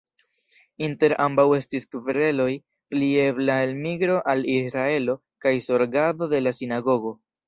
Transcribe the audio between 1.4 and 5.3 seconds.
estis kvereloj pri ebla elmigro al Israelo